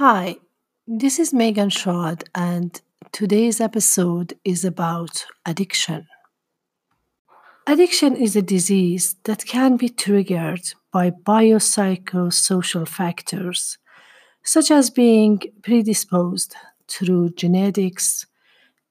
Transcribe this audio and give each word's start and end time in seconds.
Hi, 0.00 0.36
this 0.86 1.18
is 1.18 1.34
Megan 1.34 1.68
Schad, 1.68 2.24
and 2.34 2.80
today's 3.12 3.60
episode 3.60 4.32
is 4.46 4.64
about 4.64 5.26
addiction. 5.44 6.06
Addiction 7.66 8.16
is 8.16 8.34
a 8.34 8.40
disease 8.40 9.16
that 9.24 9.44
can 9.44 9.76
be 9.76 9.90
triggered 9.90 10.72
by 10.90 11.10
biopsychosocial 11.10 12.88
factors, 12.88 13.76
such 14.42 14.70
as 14.70 14.88
being 14.88 15.42
predisposed 15.62 16.56
through 16.88 17.34
genetics, 17.34 18.24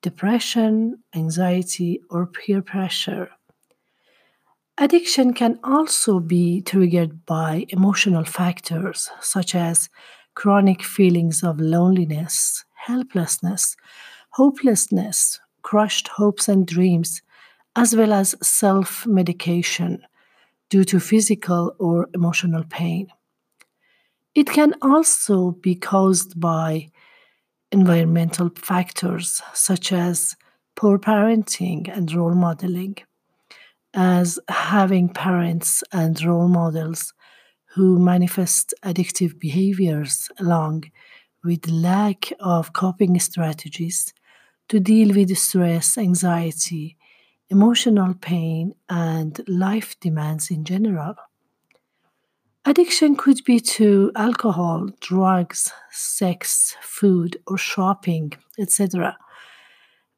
depression, 0.04 1.02
anxiety, 1.16 2.02
or 2.12 2.28
peer 2.28 2.62
pressure. 2.62 3.32
Addiction 4.78 5.34
can 5.34 5.60
also 5.64 6.20
be 6.20 6.62
triggered 6.62 7.26
by 7.26 7.66
emotional 7.70 8.26
factors 8.26 9.10
such 9.22 9.56
as 9.56 9.90
chronic 10.40 10.82
feelings 10.82 11.44
of 11.44 11.60
loneliness, 11.60 12.64
helplessness, 12.74 13.76
hopelessness, 14.30 15.38
crushed 15.64 16.08
hopes 16.08 16.48
and 16.48 16.66
dreams, 16.66 17.22
as 17.76 17.94
well 17.94 18.14
as 18.14 18.34
self 18.42 19.06
medication 19.06 20.02
due 20.70 20.86
to 20.86 20.98
physical 20.98 21.76
or 21.78 22.08
emotional 22.14 22.64
pain. 22.70 23.08
It 24.34 24.48
can 24.48 24.76
also 24.82 25.52
be 25.52 25.76
caused 25.76 26.40
by 26.40 26.88
environmental 27.74 28.50
factors 28.56 29.42
such 29.54 29.92
as 29.92 30.38
poor 30.78 30.98
parenting 30.98 31.94
and 31.94 32.10
role 32.14 32.34
modeling, 32.34 32.96
as 33.94 34.40
having 34.48 35.10
parents 35.10 35.84
and 35.92 36.24
role 36.24 36.48
models 36.48 37.14
who 37.74 38.00
manifest 38.00 38.74
addictive 38.84 39.40
behaviors 39.40 40.30
along 40.40 40.84
with 41.44 41.70
lack 41.70 42.32
of 42.40 42.74
coping 42.74 43.20
strategies 43.20 44.14
to 44.68 44.80
deal 44.80 45.16
with 45.16 45.36
stress, 45.38 45.98
anxiety, 45.98 46.98
emotional 47.50 48.14
pain, 48.14 48.74
and 48.90 49.42
life 49.48 50.00
demands 50.00 50.52
in 50.52 50.64
general. 50.64 51.16
Addiction 52.66 53.16
could 53.16 53.44
be 53.46 53.60
to 53.60 54.12
alcohol, 54.16 54.90
drugs, 55.00 55.72
sex, 55.92 56.76
food, 56.82 57.38
or 57.48 57.58
shopping, 57.58 58.34
etc. 58.60 59.18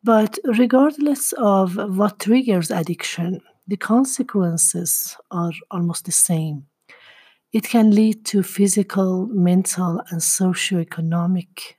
But 0.03 0.39
regardless 0.43 1.33
of 1.33 1.75
what 1.97 2.19
triggers 2.19 2.71
addiction, 2.71 3.41
the 3.67 3.77
consequences 3.77 5.15
are 5.29 5.53
almost 5.69 6.05
the 6.05 6.11
same. 6.11 6.65
It 7.53 7.63
can 7.63 7.91
lead 7.91 8.23
to 8.27 8.43
physical, 8.43 9.27
mental, 9.27 10.01
and 10.09 10.21
socioeconomic 10.21 11.75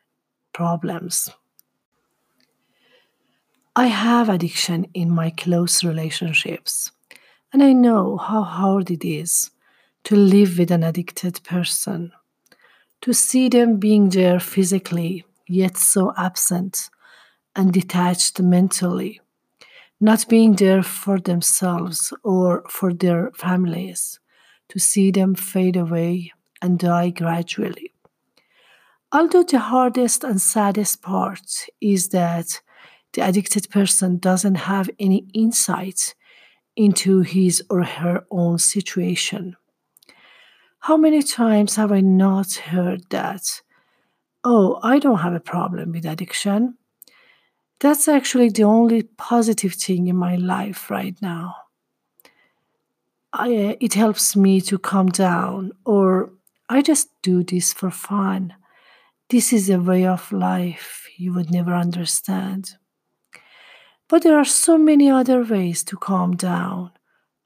problems. 0.53 1.31
I 3.75 3.87
have 3.87 4.29
addiction 4.29 4.87
in 4.92 5.11
my 5.11 5.31
close 5.31 5.83
relationships, 5.83 6.92
and 7.55 7.62
I 7.62 7.73
know 7.73 8.19
how 8.19 8.42
hard 8.42 8.91
it 8.91 9.03
is 9.03 9.51
to 10.05 10.14
live 10.14 10.59
with 10.59 10.70
an 10.70 10.83
addicted 10.83 11.42
person, 11.42 12.12
to 13.01 13.14
see 13.14 13.48
them 13.48 13.79
being 13.79 14.11
there 14.11 14.41
physically, 14.41 15.25
yet 15.47 15.79
so 15.79 16.12
absent 16.19 16.91
and 17.57 17.73
detached 17.73 18.41
mentally, 18.42 19.23
not 20.01 20.29
being 20.29 20.55
there 20.57 20.83
for 20.83 21.19
themselves 21.19 22.12
or 22.25 22.62
for 22.69 22.92
their 22.92 23.31
families, 23.34 24.20
to 24.73 24.78
see 24.78 25.11
them 25.11 25.34
fade 25.34 25.77
away 25.77 26.33
and 26.62 26.78
die 26.78 27.11
gradually. 27.11 27.92
Although 29.12 29.42
the 29.42 29.59
hardest 29.59 30.25
and 30.25 30.41
saddest 30.41 31.03
part 31.03 31.67
is 31.83 32.09
that 32.09 32.62
the 33.12 33.20
addicted 33.20 33.69
person 33.69 34.17
doesn't 34.17 34.55
have 34.55 34.89
any 34.98 35.27
insight 35.35 36.14
into 36.74 37.20
his 37.20 37.63
or 37.69 37.85
her 37.85 38.24
own 38.30 38.58
situation. 38.58 39.57
How 40.79 40.97
many 40.97 41.23
times 41.23 41.77
have 41.77 41.92
I 41.92 42.01
not 42.01 42.55
heard 42.55 43.02
that? 43.11 43.61
Oh, 44.42 44.80
I 44.83 44.98
don't 44.98 45.18
have 45.18 45.35
a 45.35 45.41
problem 45.41 45.92
with 45.92 46.07
addiction. 46.07 46.79
That's 47.80 48.08
actually 48.08 48.48
the 48.48 48.64
only 48.64 49.02
positive 49.02 49.74
thing 49.74 50.07
in 50.07 50.17
my 50.17 50.36
life 50.36 50.91
right 50.91 51.20
now. 51.20 51.61
I, 53.33 53.57
uh, 53.57 53.75
it 53.81 53.95
helps 53.95 54.37
me 54.37 54.61
to 54.63 54.79
calm 54.79 55.09
down, 55.09 55.73
or 55.85 56.33
I 56.69 56.83
just 56.83 57.09
do 57.23 57.43
this 57.43 57.73
for 57.73 57.91
fun. 57.91 58.55
This 59.31 59.53
is 59.53 59.70
a 59.70 59.81
way 59.81 60.05
of 60.05 60.31
life 60.33 61.09
you 61.17 61.33
would 61.33 61.51
never 61.51 61.75
understand. 61.75 62.77
But 64.09 64.23
there 64.23 64.37
are 64.37 64.45
so 64.45 64.77
many 64.77 65.11
other 65.11 65.42
ways 65.42 65.83
to 65.85 65.97
calm 65.97 66.37
down 66.37 66.91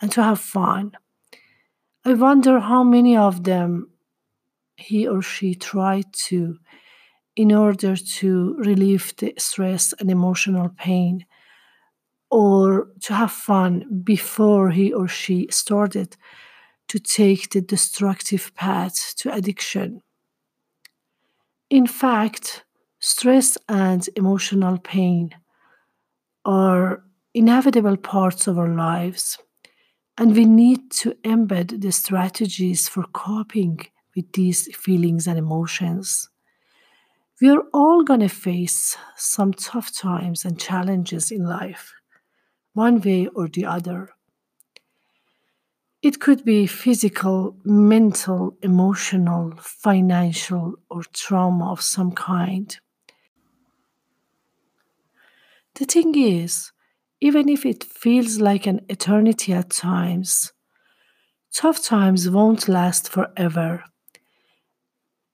and 0.00 0.10
to 0.12 0.22
have 0.22 0.40
fun. 0.40 0.92
I 2.04 2.14
wonder 2.14 2.58
how 2.60 2.82
many 2.82 3.16
of 3.16 3.44
them 3.44 3.90
he 4.76 5.06
or 5.06 5.22
she 5.22 5.54
tried 5.54 6.12
to 6.12 6.58
in 7.36 7.52
order 7.52 7.96
to 7.96 8.54
relieve 8.58 9.14
the 9.16 9.34
stress 9.38 9.92
and 10.00 10.10
emotional 10.10 10.70
pain 10.76 11.24
or 12.30 12.88
to 13.00 13.14
have 13.14 13.30
fun 13.30 14.02
before 14.02 14.70
he 14.70 14.92
or 14.92 15.08
she 15.08 15.46
started 15.50 16.16
to 16.88 16.98
take 16.98 17.50
the 17.50 17.60
destructive 17.60 18.54
path 18.54 19.14
to 19.16 19.32
addiction. 19.32 20.02
In 21.70 21.86
fact, 21.86 22.64
stress 23.00 23.58
and 23.68 24.08
emotional 24.16 24.78
pain 24.78 25.34
are 26.44 27.02
inevitable 27.34 27.96
parts 27.96 28.46
of 28.46 28.58
our 28.58 28.74
lives, 28.74 29.38
and 30.16 30.34
we 30.34 30.44
need 30.44 30.90
to 30.90 31.14
embed 31.24 31.80
the 31.80 31.92
strategies 31.92 32.88
for 32.88 33.04
coping 33.12 33.80
with 34.14 34.32
these 34.32 34.74
feelings 34.74 35.26
and 35.26 35.38
emotions. 35.38 36.28
We 37.40 37.50
are 37.50 37.64
all 37.74 38.02
going 38.02 38.20
to 38.20 38.28
face 38.28 38.96
some 39.16 39.52
tough 39.52 39.94
times 39.94 40.44
and 40.44 40.58
challenges 40.58 41.30
in 41.30 41.44
life 41.44 41.92
one 42.76 43.00
way 43.00 43.26
or 43.28 43.48
the 43.48 43.64
other. 43.64 44.10
It 46.02 46.20
could 46.20 46.44
be 46.44 46.66
physical, 46.66 47.56
mental, 47.64 48.54
emotional, 48.60 49.54
financial, 49.58 50.74
or 50.90 51.02
trauma 51.12 51.72
of 51.72 51.80
some 51.80 52.12
kind. 52.12 52.76
The 55.74 55.86
thing 55.86 56.14
is, 56.14 56.70
even 57.20 57.48
if 57.48 57.64
it 57.64 57.82
feels 57.82 58.40
like 58.40 58.66
an 58.66 58.84
eternity 58.90 59.54
at 59.54 59.70
times, 59.70 60.52
tough 61.52 61.82
times 61.82 62.28
won't 62.28 62.68
last 62.68 63.08
forever. 63.08 63.84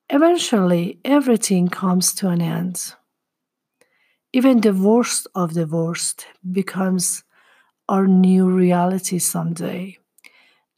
Eventually, 0.09 1.01
everything 1.05 1.69
comes 1.69 2.15
to 2.15 2.29
an 2.29 2.41
end. 2.41 2.95
Even 4.33 4.61
the 4.61 4.73
worst 4.73 5.27
of 5.35 5.55
the 5.55 5.67
worst 5.67 6.27
becomes 6.53 7.25
our 7.89 8.07
new 8.07 8.51
reality 8.51 9.19
someday. 9.19 9.99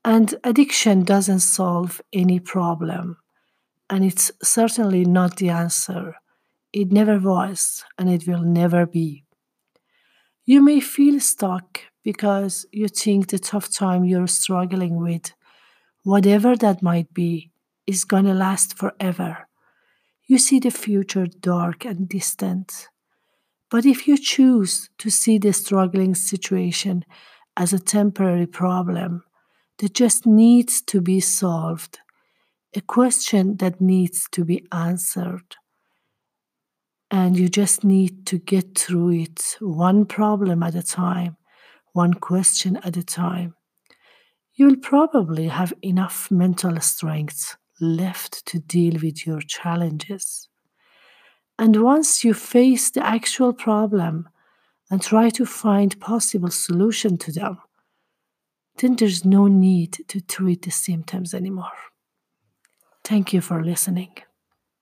And 0.04 0.34
addiction 0.44 1.04
doesn't 1.04 1.40
solve 1.40 2.00
any 2.12 2.40
problem. 2.40 3.18
And 3.88 4.04
it's 4.04 4.30
certainly 4.42 5.04
not 5.04 5.36
the 5.36 5.50
answer. 5.50 6.16
It 6.72 6.90
never 6.90 7.18
was, 7.18 7.84
and 7.98 8.10
it 8.10 8.26
will 8.26 8.42
never 8.42 8.86
be. 8.86 9.24
You 10.44 10.62
may 10.62 10.80
feel 10.80 11.20
stuck 11.20 11.80
because 12.02 12.66
you 12.70 12.88
think 12.88 13.28
the 13.28 13.38
tough 13.38 13.72
time 13.72 14.04
you're 14.04 14.26
struggling 14.26 14.96
with, 15.00 15.32
whatever 16.02 16.56
that 16.56 16.82
might 16.82 17.14
be, 17.14 17.50
is 17.86 18.04
going 18.04 18.24
to 18.24 18.34
last 18.34 18.76
forever. 18.76 19.48
You 20.26 20.38
see 20.38 20.58
the 20.58 20.70
future 20.70 21.26
dark 21.26 21.84
and 21.84 22.08
distant. 22.08 22.88
But 23.74 23.86
if 23.86 24.06
you 24.06 24.16
choose 24.16 24.88
to 24.98 25.10
see 25.10 25.36
the 25.36 25.52
struggling 25.52 26.14
situation 26.14 27.04
as 27.56 27.72
a 27.72 27.80
temporary 27.80 28.46
problem 28.46 29.24
that 29.78 29.94
just 29.94 30.26
needs 30.26 30.80
to 30.82 31.00
be 31.00 31.18
solved, 31.18 31.98
a 32.76 32.80
question 32.80 33.56
that 33.56 33.80
needs 33.80 34.28
to 34.30 34.44
be 34.44 34.64
answered, 34.70 35.56
and 37.10 37.36
you 37.36 37.48
just 37.48 37.82
need 37.82 38.26
to 38.26 38.38
get 38.38 38.78
through 38.78 39.10
it 39.10 39.56
one 39.58 40.06
problem 40.06 40.62
at 40.62 40.76
a 40.76 40.82
time, 40.84 41.36
one 41.94 42.14
question 42.14 42.76
at 42.84 42.96
a 42.96 43.02
time, 43.02 43.56
you 44.54 44.66
will 44.66 44.76
probably 44.76 45.48
have 45.48 45.74
enough 45.82 46.30
mental 46.30 46.78
strength 46.80 47.56
left 47.80 48.46
to 48.46 48.60
deal 48.60 49.00
with 49.02 49.26
your 49.26 49.40
challenges. 49.40 50.48
And 51.58 51.82
once 51.82 52.24
you 52.24 52.34
face 52.34 52.90
the 52.90 53.04
actual 53.04 53.52
problem 53.52 54.28
and 54.90 55.00
try 55.00 55.30
to 55.30 55.46
find 55.46 56.00
possible 56.00 56.50
solution 56.50 57.16
to 57.18 57.32
them, 57.32 57.58
then 58.78 58.96
there's 58.96 59.24
no 59.24 59.46
need 59.46 59.98
to 60.08 60.20
treat 60.20 60.62
the 60.62 60.70
symptoms 60.70 61.32
anymore. 61.32 61.78
Thank 63.04 63.32
you 63.32 63.40
for 63.40 63.62
listening. 63.62 64.14